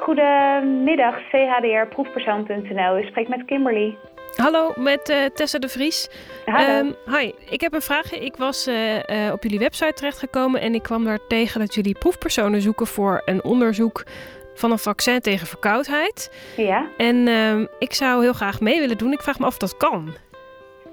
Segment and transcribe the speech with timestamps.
[0.00, 2.98] Goedemiddag, CHDR proefpersoon.nl.
[2.98, 3.96] U spreekt met Kimberly.
[4.36, 6.10] Hallo, met uh, Tessa de Vries.
[6.44, 6.78] Hallo.
[6.78, 8.12] Um, hi, ik heb een vraag.
[8.12, 11.98] Ik was uh, uh, op jullie website terechtgekomen en ik kwam daar tegen dat jullie
[11.98, 14.04] proefpersonen zoeken voor een onderzoek
[14.54, 16.32] van een vaccin tegen verkoudheid.
[16.56, 16.86] Ja.
[16.96, 19.12] En ehm, ik zou heel graag mee willen doen.
[19.12, 20.14] Ik vraag me af of dat kan.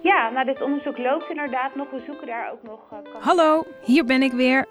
[0.02, 1.90] Ja, nou dit onderzoek loopt inderdaad nog.
[1.92, 2.80] We zoeken daar ook nog...
[3.20, 4.66] Hallo, hier ben ik weer.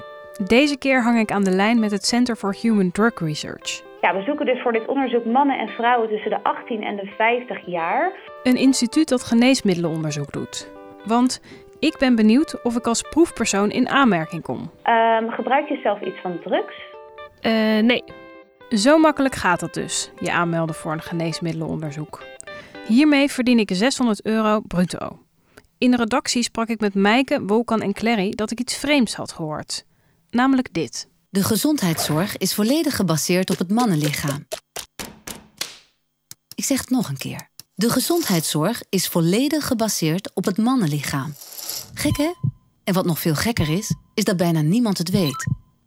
[0.44, 3.82] Deze keer hang ik aan de lijn met het Center for Human Drug Research.
[4.06, 7.06] Ja, we zoeken dus voor dit onderzoek mannen en vrouwen tussen de 18 en de
[7.16, 8.12] 50 jaar.
[8.42, 10.70] Een instituut dat geneesmiddelenonderzoek doet.
[11.04, 11.40] Want
[11.78, 14.58] ik ben benieuwd of ik als proefpersoon in aanmerking kom.
[14.58, 16.74] Um, gebruik je zelf iets van drugs?
[17.42, 18.04] Uh, nee.
[18.68, 22.22] Zo makkelijk gaat het dus, je aanmelden voor een geneesmiddelenonderzoek.
[22.86, 25.18] Hiermee verdien ik 600 euro bruto.
[25.78, 29.32] In de redactie sprak ik met Meike, Wolkan en Clary dat ik iets vreemds had
[29.32, 29.84] gehoord.
[30.30, 31.14] Namelijk dit.
[31.30, 34.46] De gezondheidszorg is volledig gebaseerd op het mannenlichaam.
[36.54, 37.48] Ik zeg het nog een keer.
[37.74, 41.34] De gezondheidszorg is volledig gebaseerd op het mannenlichaam.
[41.94, 42.32] Gek hè?
[42.84, 45.46] En wat nog veel gekker is, is dat bijna niemand het weet.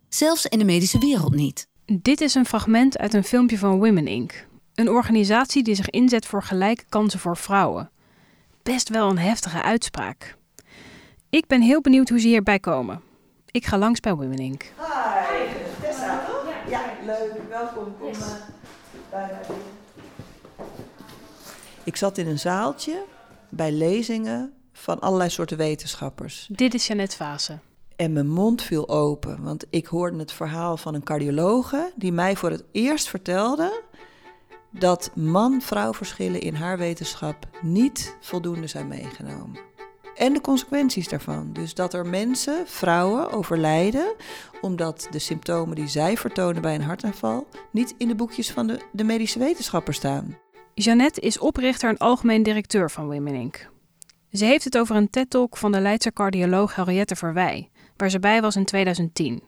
[0.09, 1.67] Zelfs in de medische wereld niet.
[1.85, 4.47] Dit is een fragment uit een filmpje van Women Inc.
[4.75, 7.91] Een organisatie die zich inzet voor gelijke kansen voor vrouwen.
[8.63, 10.37] Best wel een heftige uitspraak.
[11.29, 13.01] Ik ben heel benieuwd hoe ze hierbij komen.
[13.51, 14.61] Ik ga langs bij Women Inc.
[14.61, 15.45] Hi,
[15.81, 16.45] Tessa, toch?
[16.69, 17.33] Ja, leuk.
[17.49, 17.97] Welkom.
[17.99, 18.17] Kom yes.
[19.09, 19.57] bij mij.
[21.83, 23.03] Ik zat in een zaaltje
[23.49, 26.49] bij lezingen van allerlei soorten wetenschappers.
[26.51, 27.57] Dit is Janet Vase.
[27.95, 32.35] En mijn mond viel open, want ik hoorde het verhaal van een cardiologe die mij
[32.35, 33.81] voor het eerst vertelde
[34.69, 39.68] dat man-vrouw verschillen in haar wetenschap niet voldoende zijn meegenomen.
[40.19, 41.53] En de consequenties daarvan.
[41.53, 44.15] Dus dat er mensen, vrouwen, overlijden
[44.61, 49.03] omdat de symptomen die zij vertonen bij een hartaanval niet in de boekjes van de,
[49.03, 50.37] medische wetenschappers staan.
[50.73, 53.69] Jeannette is oprichter en algemeen directeur van Women Inc.
[54.31, 58.41] Ze heeft het over een TED-talk van de Leidse cardioloog Henriette Verwij, waar ze bij
[58.41, 59.43] was in 2010.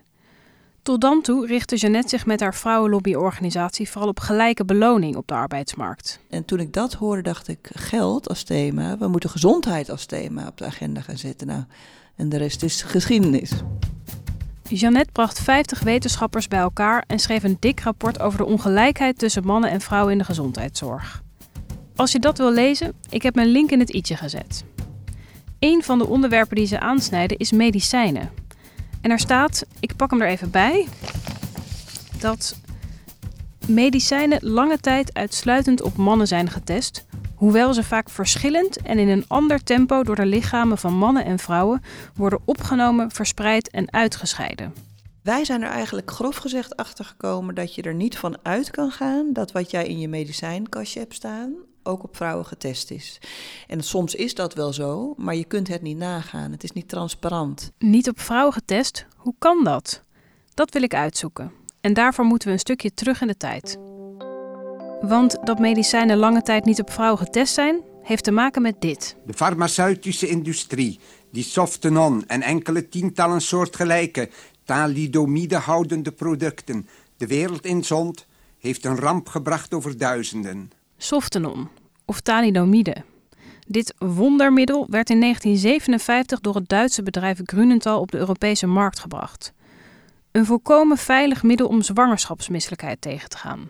[0.83, 5.33] Tot dan toe richtte Jeannette zich met haar vrouwenlobbyorganisatie vooral op gelijke beloning op de
[5.33, 6.19] arbeidsmarkt.
[6.29, 10.47] En toen ik dat hoorde, dacht ik: geld als thema, we moeten gezondheid als thema
[10.47, 11.47] op de agenda gaan zetten.
[11.47, 11.63] Nou,
[12.15, 13.51] en de rest is geschiedenis.
[14.63, 19.45] Jeannette bracht 50 wetenschappers bij elkaar en schreef een dik rapport over de ongelijkheid tussen
[19.45, 21.23] mannen en vrouwen in de gezondheidszorg.
[21.95, 24.63] Als je dat wil lezen, ik heb mijn link in het i'tje gezet.
[25.59, 28.40] Een van de onderwerpen die ze aansnijden is medicijnen.
[29.01, 30.87] En er staat, ik pak hem er even bij,
[32.19, 32.55] dat
[33.67, 39.25] medicijnen lange tijd uitsluitend op mannen zijn getest, hoewel ze vaak verschillend en in een
[39.27, 41.81] ander tempo door de lichamen van mannen en vrouwen
[42.15, 44.73] worden opgenomen, verspreid en uitgescheiden.
[45.23, 48.91] Wij zijn er eigenlijk grof gezegd achter gekomen dat je er niet van uit kan
[48.91, 53.19] gaan dat wat jij in je medicijnkastje hebt staan ook op vrouwen getest is.
[53.67, 56.51] En soms is dat wel zo, maar je kunt het niet nagaan.
[56.51, 57.71] Het is niet transparant.
[57.77, 59.05] Niet op vrouwen getest?
[59.15, 60.03] Hoe kan dat?
[60.53, 61.51] Dat wil ik uitzoeken.
[61.81, 63.77] En daarvoor moeten we een stukje terug in de tijd.
[65.01, 69.15] Want dat medicijnen lange tijd niet op vrouwen getest zijn, heeft te maken met dit.
[69.25, 70.99] De farmaceutische industrie,
[71.31, 74.29] die Softenon en enkele tientallen soortgelijke
[74.63, 76.87] thalidomide houdende producten
[77.17, 78.25] de wereld inzond,
[78.59, 80.71] heeft een ramp gebracht over duizenden.
[81.03, 81.67] Softenon,
[82.05, 82.95] of thalidomide.
[83.67, 89.53] Dit wondermiddel werd in 1957 door het Duitse bedrijf Grunenthal op de Europese markt gebracht.
[90.31, 93.69] Een volkomen veilig middel om zwangerschapsmisselijkheid tegen te gaan,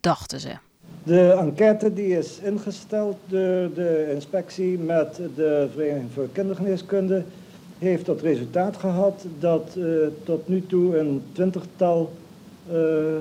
[0.00, 0.56] dachten ze.
[1.02, 7.24] De enquête die is ingesteld door de inspectie met de Vereniging voor Kindergeneeskunde
[7.78, 12.12] heeft tot resultaat gehad dat uh, tot nu toe een twintigtal
[12.72, 12.74] uh,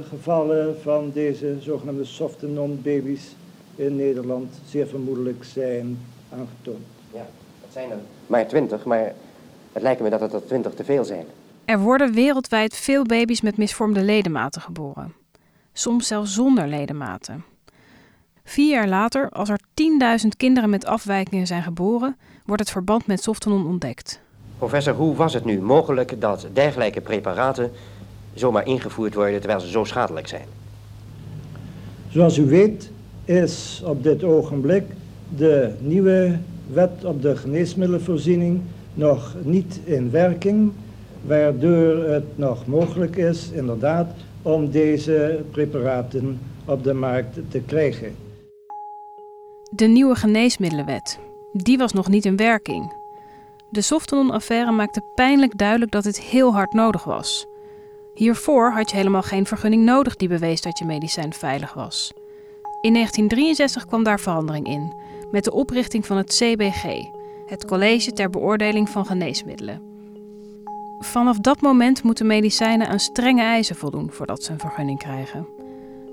[0.10, 3.36] gevallen van deze zogenaamde softenon-baby's
[3.76, 6.86] in Nederland zeer vermoedelijk zijn aangetoond.
[7.14, 7.26] Ja,
[7.62, 7.98] dat zijn er
[8.28, 9.14] maar twintig, maar
[9.72, 11.26] het lijkt me dat het er twintig te veel zijn.
[11.66, 15.14] Er worden wereldwijd veel baby's met misvormde ledematen geboren.
[15.74, 17.44] Soms zelfs zonder ledematen.
[18.44, 19.60] Vier jaar later, als er
[20.22, 24.22] 10.000 kinderen met afwijkingen zijn geboren, wordt het verband met Softenon ontdekt.
[24.58, 27.72] Professor, hoe was het nu mogelijk dat dergelijke preparaten
[28.34, 30.48] zomaar ingevoerd worden terwijl ze zo schadelijk zijn?
[32.10, 32.92] Zoals u weet
[33.26, 34.84] is op dit ogenblik
[35.38, 36.38] de nieuwe
[36.74, 38.62] wet op de geneesmiddelenvoorziening
[38.94, 40.72] nog niet in werking,
[41.26, 44.08] waardoor het nog mogelijk is inderdaad
[44.42, 48.16] om deze preparaten op de markt te krijgen.
[49.70, 51.20] De nieuwe geneesmiddelenwet,
[51.54, 52.94] die was nog niet in werking.
[53.70, 57.46] De Softenon-affaire maakte pijnlijk duidelijk dat het heel hard nodig was.
[58.14, 62.14] Hiervoor had je helemaal geen vergunning nodig die bewees dat je medicijn veilig was.
[62.84, 64.94] In 1963 kwam daar verandering in,
[65.32, 67.06] met de oprichting van het CBG,
[67.46, 69.82] het College ter Beoordeling van Geneesmiddelen.
[71.00, 75.48] Vanaf dat moment moeten medicijnen aan strenge eisen voldoen voordat ze een vergunning krijgen.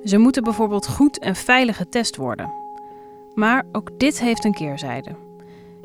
[0.04, 2.52] Ze moeten bijvoorbeeld goed en veilig getest worden.
[3.34, 5.16] Maar ook dit heeft een keerzijde.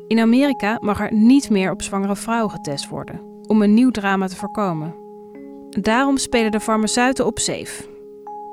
[0.08, 4.26] In Amerika mag er niet meer op zwangere vrouwen getest worden, om een nieuw drama
[4.26, 4.94] te voorkomen.
[5.70, 7.84] Daarom spelen de farmaceuten op safe.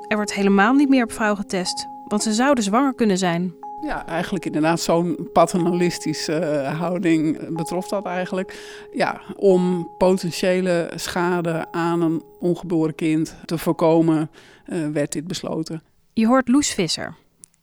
[0.08, 3.54] Er wordt helemaal niet meer op vrouwen getest, want ze zouden zwanger kunnen zijn.
[3.80, 8.78] Ja, eigenlijk inderdaad zo'n paternalistische uh, houding betrof dat eigenlijk.
[8.92, 14.30] Ja, om potentiële schade aan een ongeboren kind te voorkomen,
[14.66, 15.82] uh, werd dit besloten.
[16.12, 17.14] Je hoort Loes Visser,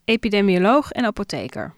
[0.05, 1.73] epidemioloog en apotheker.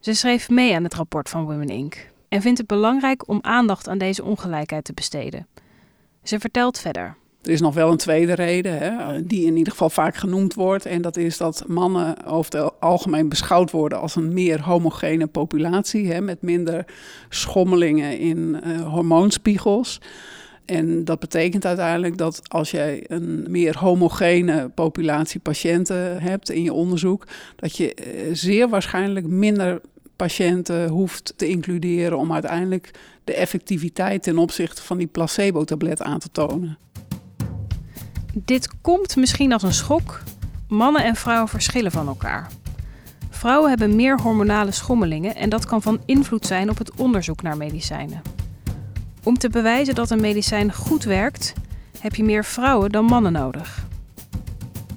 [0.00, 2.10] Ze schreef mee aan het rapport van Women Inc.
[2.28, 5.46] en vindt het belangrijk om aandacht aan deze ongelijkheid te besteden.
[6.22, 7.16] Ze vertelt verder.
[7.42, 10.86] Er is nog wel een tweede reden, hè, die in ieder geval vaak genoemd wordt.
[10.86, 16.12] En dat is dat mannen over het algemeen beschouwd worden als een meer homogene populatie.
[16.12, 16.84] Hè, met minder
[17.28, 20.00] schommelingen in uh, hormoonspiegels.
[20.64, 26.72] En dat betekent uiteindelijk dat als jij een meer homogene populatie patiënten hebt in je
[26.72, 27.26] onderzoek,
[27.56, 29.80] dat je uh, zeer waarschijnlijk minder
[30.16, 32.90] patiënten hoeft te includeren om uiteindelijk
[33.24, 36.78] de effectiviteit ten opzichte van die placebo-tablet aan te tonen.
[38.34, 40.22] Dit komt misschien als een schok.
[40.68, 42.48] Mannen en vrouwen verschillen van elkaar.
[43.30, 47.56] Vrouwen hebben meer hormonale schommelingen en dat kan van invloed zijn op het onderzoek naar
[47.56, 48.22] medicijnen.
[49.22, 51.52] Om te bewijzen dat een medicijn goed werkt,
[51.98, 53.86] heb je meer vrouwen dan mannen nodig.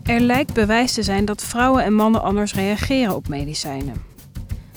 [0.03, 4.01] Er lijkt bewijs te zijn dat vrouwen en mannen anders reageren op medicijnen.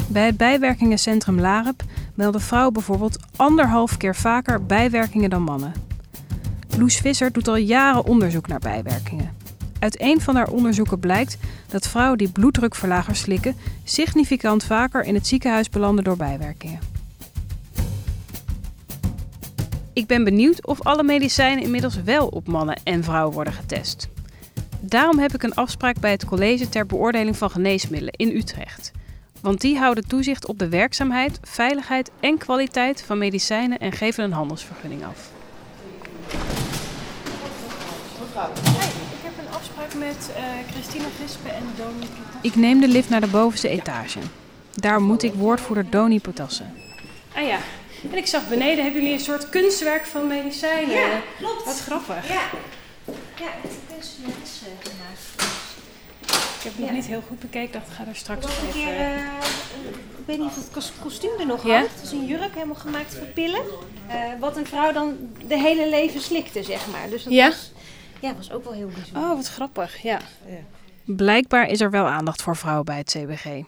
[0.08, 1.82] Bij het bijwerkingencentrum LAREP
[2.14, 5.72] melden vrouwen bijvoorbeeld anderhalf keer vaker bijwerkingen dan mannen.
[6.78, 9.36] Loes Visser doet al jaren onderzoek naar bijwerkingen.
[9.78, 11.36] Uit een van haar onderzoeken blijkt
[11.68, 16.78] dat vrouwen die bloeddrukverlagers slikken significant vaker in het ziekenhuis belanden door bijwerkingen.
[19.92, 24.08] Ik ben benieuwd of alle medicijnen inmiddels wel op mannen en vrouwen worden getest.
[24.80, 28.92] Daarom heb ik een afspraak bij het College ter Beoordeling van Geneesmiddelen in Utrecht.
[29.40, 34.32] Want die houden toezicht op de werkzaamheid, veiligheid en kwaliteit van medicijnen en geven een
[34.32, 35.35] handelsvergunning af.
[38.36, 42.06] Ik heb een afspraak met uh, Christina Gispe en Doni
[42.40, 44.18] Ik neem de lift naar de bovenste etage.
[44.74, 46.74] Daar moet ik woordvoerder Doni Potassen.
[47.34, 47.58] Ah ja,
[48.10, 50.96] en ik zag beneden hebben jullie een soort kunstwerk van medicijnen.
[50.96, 51.64] Ja, klopt.
[51.64, 52.28] Wat grappig.
[52.28, 52.42] Ja,
[53.38, 55.54] ja het kunstwerk is uh, gemaakt.
[56.58, 58.72] Ik heb het nog niet heel goed bekeken, dacht ik ga er straks nog even...
[58.72, 59.16] Keer, uh,
[60.18, 61.76] ik weet niet of het kostuum er nog ja?
[61.76, 61.94] hangt.
[61.94, 63.62] Het is een jurk, helemaal gemaakt van pillen.
[64.08, 65.16] Uh, wat een vrouw dan
[65.46, 67.08] de hele leven slikte, zeg maar.
[67.10, 67.48] Dus dat ja?
[67.48, 67.70] was,
[68.20, 69.22] ja, was ook wel heel bijzonder.
[69.22, 70.20] Oh, wat grappig, ja.
[70.46, 70.58] ja.
[71.04, 73.64] Blijkbaar is er wel aandacht voor vrouwen bij het CBG.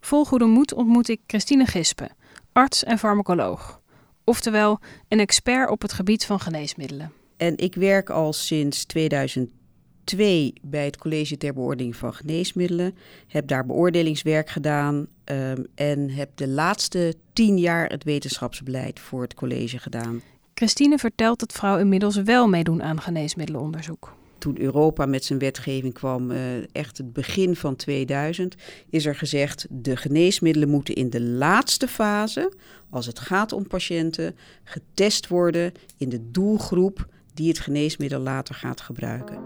[0.00, 2.16] Vol goede moed ontmoet ik Christine Gispen,
[2.52, 3.80] arts en farmacoloog.
[4.24, 7.12] Oftewel een expert op het gebied van geneesmiddelen.
[7.36, 12.96] En ik werk al sinds 2002 bij het College ter Beoordeling van Geneesmiddelen.
[13.26, 19.34] Heb daar beoordelingswerk gedaan um, en heb de laatste tien jaar het wetenschapsbeleid voor het
[19.34, 20.22] college gedaan.
[20.60, 24.14] Christine vertelt dat vrouwen inmiddels wel meedoen aan geneesmiddelenonderzoek.
[24.38, 26.38] Toen Europa met zijn wetgeving kwam, uh,
[26.72, 28.54] echt het begin van 2000,
[28.90, 32.52] is er gezegd: de geneesmiddelen moeten in de laatste fase,
[32.90, 38.80] als het gaat om patiënten, getest worden in de doelgroep die het geneesmiddel later gaat
[38.80, 39.38] gebruiken.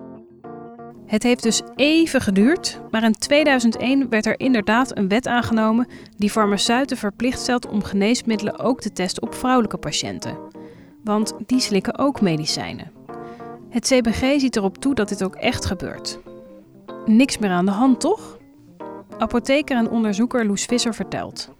[1.07, 6.31] Het heeft dus even geduurd, maar in 2001 werd er inderdaad een wet aangenomen die
[6.31, 10.63] farmaceuten verplicht stelt om geneesmiddelen ook te testen op vrouwelijke patiënten.
[11.05, 12.91] Want die slikken ook medicijnen.
[13.69, 16.19] Het CBG ziet erop toe dat dit ook echt gebeurt.
[17.07, 18.39] Niks meer aan de hand, toch?
[19.19, 21.51] Apotheker en onderzoeker Loes Visser vertelt.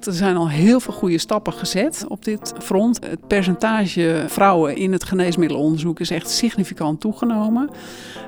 [0.00, 3.04] Er zijn al heel veel goede stappen gezet op dit front.
[3.04, 7.70] Het percentage vrouwen in het geneesmiddelenonderzoek is echt significant toegenomen.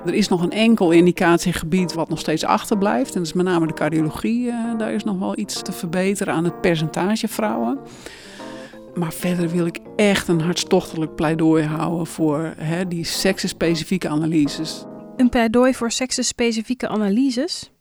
[0.05, 3.13] Er is nog een enkel indicatiegebied wat nog steeds achterblijft.
[3.13, 4.45] En dat is met name de cardiologie.
[4.45, 7.79] Uh, daar is nog wel iets te verbeteren aan het percentage vrouwen.
[8.95, 14.85] Maar verder wil ik echt een hartstochtelijk pleidooi houden voor hè, die seksenspecifieke analyses.
[15.17, 17.71] Een pleidooi voor seksenspecifieke analyses?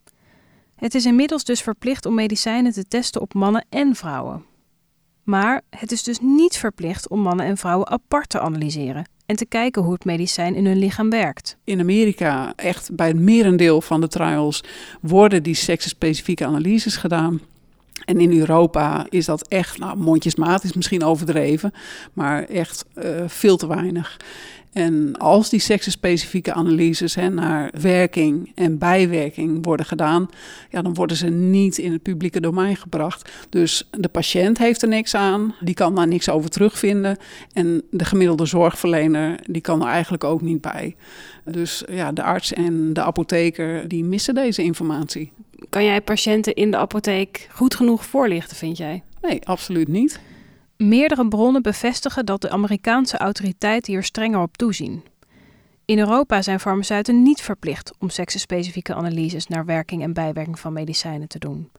[0.77, 4.45] Het is inmiddels dus verplicht om medicijnen te testen op mannen en vrouwen.
[5.23, 9.47] Maar het is dus niet verplicht om mannen en vrouwen apart te analyseren en te
[9.47, 11.57] kijken hoe het medicijn in hun lichaam werkt.
[11.65, 14.65] In Amerika, echt bij het merendeel van de trials,
[15.01, 17.41] worden die seksspecifieke analyses gedaan.
[18.05, 21.73] En in Europa is dat echt, nou, mondjesmaat is misschien overdreven,
[22.13, 24.17] maar echt uh, veel te weinig.
[24.73, 30.29] En als die seksenspecifieke analyses hè, naar werking en bijwerking worden gedaan,
[30.71, 33.31] ja, dan worden ze niet in het publieke domein gebracht.
[33.49, 37.17] Dus de patiënt heeft er niks aan, die kan daar niks over terugvinden.
[37.53, 40.97] En de gemiddelde zorgverlener, die kan er eigenlijk ook niet bij.
[41.45, 45.33] Dus ja, de arts en de apotheker, die missen deze informatie.
[45.69, 49.03] Kan jij patiënten in de apotheek goed genoeg voorlichten, vind jij?
[49.21, 50.21] Nee, absoluut niet.
[50.77, 55.05] Meerdere bronnen bevestigen dat de Amerikaanse autoriteiten hier strenger op toezien.
[55.85, 61.29] In Europa zijn farmaceuten niet verplicht om seksenspecifieke analyses naar werking en bijwerking van medicijnen
[61.29, 61.71] te doen.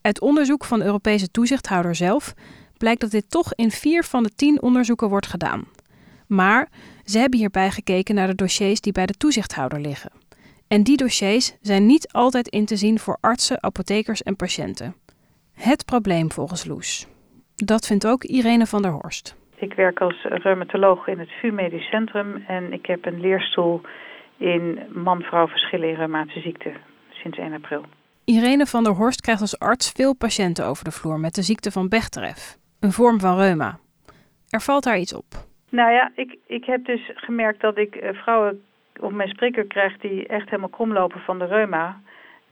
[0.00, 2.34] Uit onderzoek van de Europese toezichthouder zelf
[2.76, 5.64] blijkt dat dit toch in vier van de tien onderzoeken wordt gedaan.
[6.26, 6.68] Maar
[7.04, 10.10] ze hebben hierbij gekeken naar de dossiers die bij de toezichthouder liggen.
[10.68, 14.94] En die dossiers zijn niet altijd in te zien voor artsen, apothekers en patiënten.
[15.54, 17.08] Het probleem volgens Loes.
[17.56, 19.36] Dat vindt ook Irene van der Horst.
[19.56, 23.80] Ik werk als reumatoloog in het VU Medisch Centrum en ik heb een leerstoel
[24.36, 26.72] in man-vrouw verschillen in reumatische ziekte
[27.10, 27.84] sinds 1 april.
[28.24, 31.70] Irene van der Horst krijgt als arts veel patiënten over de vloer met de ziekte
[31.70, 32.36] van Bechterew,
[32.80, 33.78] een vorm van reuma.
[34.50, 35.24] Er valt daar iets op.
[35.70, 38.62] Nou ja, ik, ik heb dus gemerkt dat ik eh, vrouwen
[39.00, 42.00] op mijn spreker krijg die echt helemaal kromlopen van de reuma.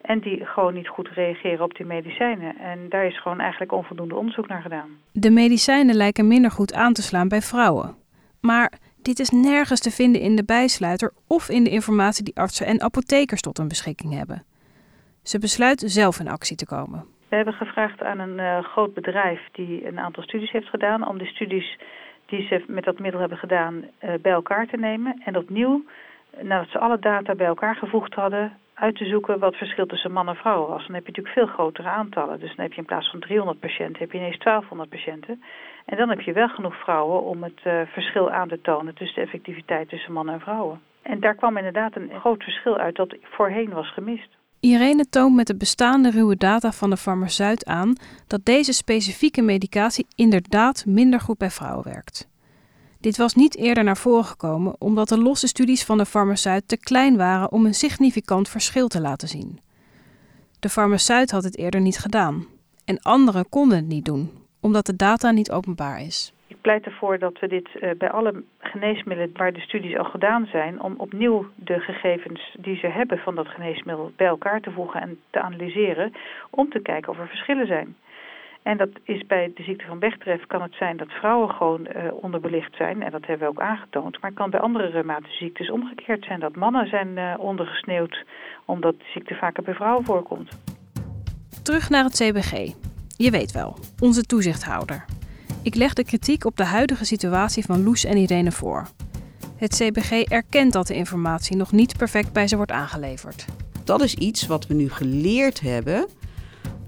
[0.00, 2.58] En die gewoon niet goed reageren op die medicijnen.
[2.58, 4.88] En daar is gewoon eigenlijk onvoldoende onderzoek naar gedaan.
[5.12, 7.96] De medicijnen lijken minder goed aan te slaan bij vrouwen.
[8.40, 8.72] Maar
[9.02, 12.80] dit is nergens te vinden in de bijsluiter of in de informatie die artsen en
[12.80, 14.42] apothekers tot hun beschikking hebben.
[15.22, 17.04] Ze besluit zelf in actie te komen.
[17.28, 21.18] We hebben gevraagd aan een uh, groot bedrijf die een aantal studies heeft gedaan om
[21.18, 21.78] de studies
[22.26, 25.84] die ze met dat middel hebben gedaan uh, bij elkaar te nemen en opnieuw
[26.42, 30.12] nadat ze alle data bij elkaar gevoegd hadden, uit te zoeken wat het verschil tussen
[30.12, 30.86] man en vrouw was.
[30.86, 32.40] Dan heb je natuurlijk veel grotere aantallen.
[32.40, 35.42] Dus dan heb je in plaats van 300 patiënten, heb je ineens 1200 patiënten.
[35.84, 39.14] En dan heb je wel genoeg vrouwen om het uh, verschil aan te tonen tussen
[39.14, 40.80] de effectiviteit tussen mannen en vrouwen.
[41.02, 44.28] En daar kwam inderdaad een groot verschil uit dat voorheen was gemist.
[44.60, 50.06] Irene toont met de bestaande ruwe data van de farmaceut aan dat deze specifieke medicatie
[50.14, 52.33] inderdaad minder goed bij vrouwen werkt.
[53.04, 56.78] Dit was niet eerder naar voren gekomen omdat de losse studies van de farmaceut te
[56.78, 59.58] klein waren om een significant verschil te laten zien.
[60.60, 62.46] De farmaceut had het eerder niet gedaan
[62.84, 64.30] en anderen konden het niet doen
[64.60, 66.32] omdat de data niet openbaar is.
[66.46, 70.46] Ik pleit ervoor dat we dit uh, bij alle geneesmiddelen waar de studies al gedaan
[70.46, 75.00] zijn, om opnieuw de gegevens die ze hebben van dat geneesmiddel bij elkaar te voegen
[75.00, 76.12] en te analyseren,
[76.50, 77.96] om te kijken of er verschillen zijn.
[78.64, 82.12] En dat is bij de ziekte van Bechterew kan het zijn dat vrouwen gewoon uh,
[82.12, 83.02] onderbelicht zijn.
[83.02, 84.20] En dat hebben we ook aangetoond.
[84.20, 88.24] Maar het kan bij andere reumatische ziektes omgekeerd zijn dat mannen zijn uh, ondergesneeuwd.
[88.64, 90.58] Omdat de ziekte vaker bij vrouwen voorkomt.
[91.62, 92.72] Terug naar het CBG.
[93.16, 95.04] Je weet wel, onze toezichthouder.
[95.62, 98.86] Ik leg de kritiek op de huidige situatie van Loes en Irene voor.
[99.56, 103.46] Het CBG erkent dat de informatie nog niet perfect bij ze wordt aangeleverd.
[103.84, 106.08] Dat is iets wat we nu geleerd hebben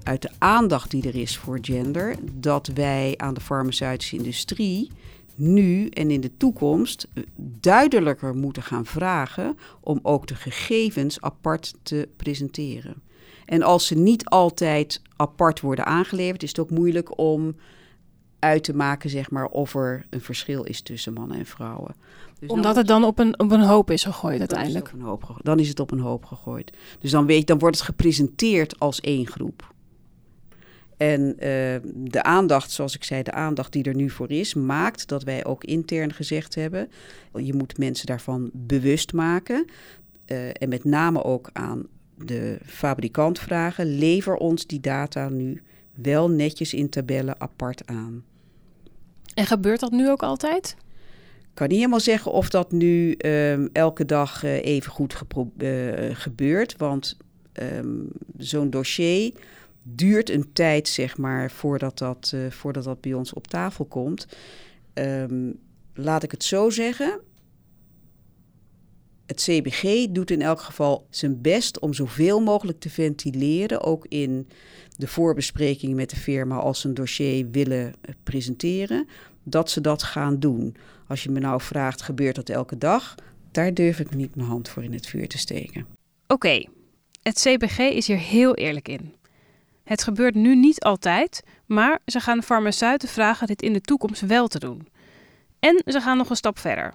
[0.06, 4.90] uit de aandacht die er is voor gender, dat wij aan de farmaceutische industrie
[5.34, 7.08] nu en in de toekomst
[7.60, 13.02] duidelijker moeten gaan vragen om ook de gegevens apart te presenteren.
[13.44, 17.56] En als ze niet altijd apart worden aangeleverd, is het ook moeilijk om
[18.38, 21.94] uit te maken, zeg maar, of er een verschil is tussen mannen en vrouwen.
[22.38, 24.90] Dus Omdat het dan op een, op een hoop is gegooid uiteindelijk.
[24.90, 26.72] Dan is, hoop, dan is het op een hoop gegooid.
[26.98, 29.74] Dus dan, weet, dan wordt het gepresenteerd als één groep.
[30.96, 31.36] En uh,
[31.94, 35.44] de aandacht, zoals ik zei, de aandacht die er nu voor is, maakt dat wij
[35.44, 36.90] ook intern gezegd hebben:
[37.34, 39.64] je moet mensen daarvan bewust maken.
[40.26, 41.86] Uh, en met name ook aan
[42.24, 45.62] de fabrikant vragen: lever ons die data nu
[45.94, 48.24] wel netjes in tabellen apart aan.
[49.34, 50.76] En gebeurt dat nu ook altijd?
[51.40, 55.14] Ik kan niet helemaal zeggen of dat nu um, elke dag uh, even goed
[56.12, 56.76] gebeurt.
[56.76, 57.16] Want
[57.52, 59.32] um, zo'n dossier
[59.88, 64.26] duurt een tijd, zeg maar, voordat dat, uh, voordat dat bij ons op tafel komt.
[64.94, 65.58] Um,
[65.94, 67.20] laat ik het zo zeggen.
[69.26, 74.48] Het CBG doet in elk geval zijn best om zoveel mogelijk te ventileren, ook in
[74.96, 79.08] de voorbespreking met de firma als ze een dossier willen eh, presenteren,
[79.42, 80.76] dat ze dat gaan doen.
[81.06, 83.14] Als je me nou vraagt, gebeurt dat elke dag?
[83.50, 85.86] Daar durf ik niet mijn hand voor in het vuur te steken.
[86.26, 86.64] Oké,
[87.22, 89.14] het CBG is hier heel eerlijk in.
[89.86, 94.48] Het gebeurt nu niet altijd, maar ze gaan farmaceuten vragen dit in de toekomst wel
[94.48, 94.88] te doen.
[95.58, 96.94] En ze gaan nog een stap verder.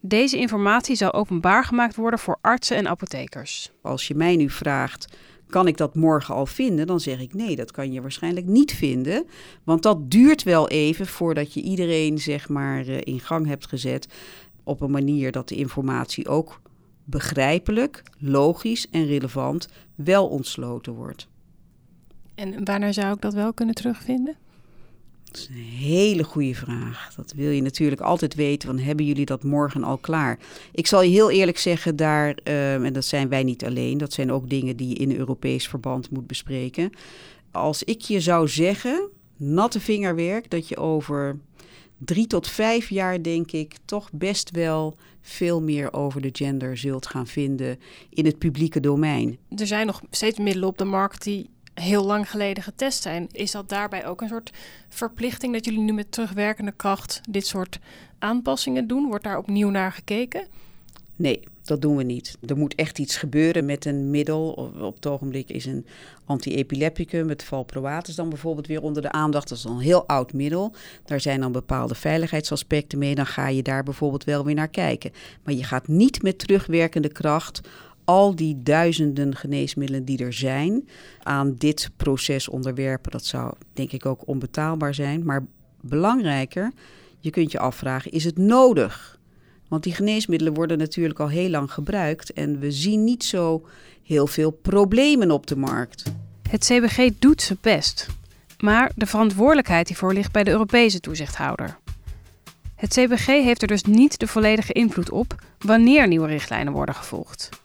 [0.00, 3.70] Deze informatie zal openbaar gemaakt worden voor artsen en apothekers.
[3.82, 5.06] Als je mij nu vraagt,
[5.48, 6.86] Kan ik dat morgen al vinden?
[6.86, 9.26] Dan zeg ik nee, dat kan je waarschijnlijk niet vinden.
[9.64, 14.08] Want dat duurt wel even voordat je iedereen zeg maar eh, in gang hebt gezet
[14.64, 16.60] op een manier dat de informatie ook
[17.04, 21.28] begrijpelijk, logisch en relevant wel ontsloten wordt.
[22.38, 24.36] En wanneer zou ik dat wel kunnen terugvinden?
[25.24, 27.14] Dat is een hele goede vraag.
[27.14, 28.68] Dat wil je natuurlijk altijd weten.
[28.68, 30.38] Van, hebben jullie dat morgen al klaar?
[30.72, 34.12] Ik zal je heel eerlijk zeggen, daar, ehm, en dat zijn wij niet alleen, dat
[34.12, 36.90] zijn ook dingen die je in Europees verband moet bespreken.
[37.50, 41.38] Als ik je zou zeggen, natte vingerwerk, dat je over
[41.98, 47.06] drie tot vijf jaar, denk ik, toch best wel veel meer over de gender zult
[47.06, 47.78] gaan vinden
[48.10, 49.38] in het publieke domein.
[49.56, 53.28] Er zijn nog steeds middelen op de markt die heel lang geleden getest zijn.
[53.32, 54.52] Is dat daarbij ook een soort
[54.88, 57.78] verplichting dat jullie nu met terugwerkende kracht dit soort
[58.18, 59.06] aanpassingen doen?
[59.08, 60.46] Wordt daar opnieuw naar gekeken?
[61.16, 62.36] Nee, dat doen we niet.
[62.46, 64.70] Er moet echt iets gebeuren met een middel.
[64.80, 65.86] Op het ogenblik is een
[66.24, 69.48] anti-epilepticum, het valproatus dan bijvoorbeeld weer onder de aandacht.
[69.48, 70.74] Dat is een heel oud middel.
[71.04, 73.14] Daar zijn dan bepaalde veiligheidsaspecten mee.
[73.14, 75.12] Dan ga je daar bijvoorbeeld wel weer naar kijken.
[75.42, 77.60] Maar je gaat niet met terugwerkende kracht
[78.08, 80.88] al die duizenden geneesmiddelen die er zijn
[81.22, 83.10] aan dit proces onderwerpen.
[83.10, 85.24] Dat zou denk ik ook onbetaalbaar zijn.
[85.24, 85.46] Maar
[85.80, 86.72] belangrijker,
[87.18, 89.18] je kunt je afvragen, is het nodig?
[89.68, 93.66] Want die geneesmiddelen worden natuurlijk al heel lang gebruikt en we zien niet zo
[94.02, 96.02] heel veel problemen op de markt.
[96.50, 98.06] Het CBG doet zijn best,
[98.58, 101.78] maar de verantwoordelijkheid hiervoor ligt bij de Europese toezichthouder.
[102.74, 107.57] Het CBG heeft er dus niet de volledige invloed op wanneer nieuwe richtlijnen worden gevolgd.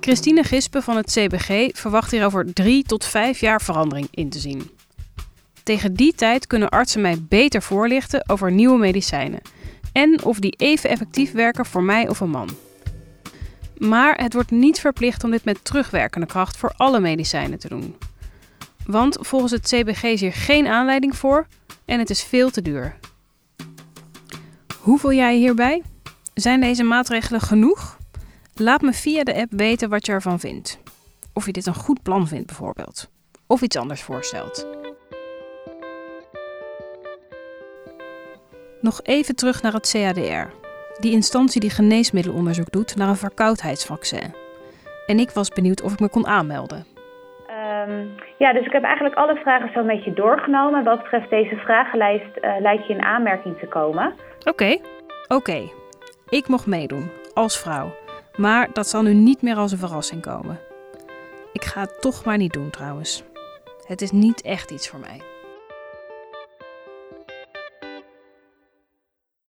[0.00, 4.38] Christine Gispen van het CBG verwacht hier over drie tot vijf jaar verandering in te
[4.38, 4.70] zien.
[5.62, 9.40] Tegen die tijd kunnen artsen mij beter voorlichten over nieuwe medicijnen
[9.92, 12.48] en of die even effectief werken voor mij of een man.
[13.78, 17.96] Maar het wordt niet verplicht om dit met terugwerkende kracht voor alle medicijnen te doen.
[18.86, 21.46] Want volgens het CBG is hier geen aanleiding voor
[21.84, 22.96] en het is veel te duur.
[24.78, 25.82] Hoe voel jij hierbij?
[26.34, 28.00] Zijn deze maatregelen genoeg?
[28.62, 30.78] Laat me via de app weten wat je ervan vindt.
[31.34, 33.10] Of je dit een goed plan vindt bijvoorbeeld.
[33.46, 34.66] Of iets anders voorstelt.
[38.80, 40.54] Nog even terug naar het CADR.
[41.00, 44.34] Die instantie die geneesmiddelonderzoek doet naar een verkoudheidsvaccin.
[45.06, 46.86] En ik was benieuwd of ik me kon aanmelden.
[47.88, 50.84] Um, ja, dus ik heb eigenlijk alle vragen zo'n beetje doorgenomen.
[50.84, 54.14] Wat betreft deze vragenlijst uh, lijkt je in aanmerking te komen.
[54.38, 54.80] Oké, okay.
[55.22, 55.34] oké.
[55.34, 55.72] Okay.
[56.28, 58.01] Ik mocht meedoen, als vrouw.
[58.36, 60.60] Maar dat zal nu niet meer als een verrassing komen.
[61.52, 63.22] Ik ga het toch maar niet doen trouwens.
[63.86, 65.31] Het is niet echt iets voor mij.